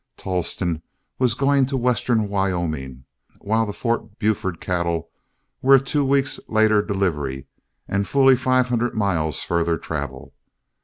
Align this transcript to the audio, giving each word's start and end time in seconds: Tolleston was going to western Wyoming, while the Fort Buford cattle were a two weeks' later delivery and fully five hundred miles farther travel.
Tolleston 0.17 0.81
was 1.19 1.35
going 1.35 1.67
to 1.67 1.77
western 1.77 2.27
Wyoming, 2.27 3.03
while 3.37 3.67
the 3.67 3.71
Fort 3.71 4.17
Buford 4.17 4.59
cattle 4.59 5.11
were 5.61 5.75
a 5.75 5.79
two 5.79 6.03
weeks' 6.03 6.39
later 6.47 6.81
delivery 6.81 7.45
and 7.87 8.07
fully 8.07 8.35
five 8.35 8.69
hundred 8.69 8.95
miles 8.95 9.43
farther 9.43 9.77
travel. 9.77 10.33